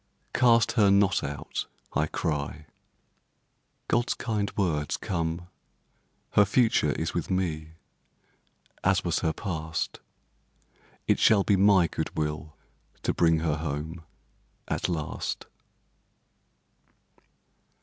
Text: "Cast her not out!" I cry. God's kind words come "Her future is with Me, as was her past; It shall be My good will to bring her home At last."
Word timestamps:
"Cast 0.33 0.71
her 0.71 0.89
not 0.89 1.23
out!" 1.23 1.67
I 1.93 2.07
cry. 2.07 2.65
God's 3.87 4.15
kind 4.15 4.51
words 4.57 4.97
come 4.97 5.47
"Her 6.31 6.43
future 6.43 6.91
is 6.93 7.13
with 7.13 7.29
Me, 7.29 7.73
as 8.83 9.03
was 9.03 9.19
her 9.19 9.31
past; 9.31 9.99
It 11.05 11.19
shall 11.19 11.43
be 11.43 11.55
My 11.55 11.85
good 11.85 12.17
will 12.17 12.57
to 13.03 13.13
bring 13.13 13.41
her 13.41 13.57
home 13.57 14.01
At 14.67 14.89
last." 14.89 15.45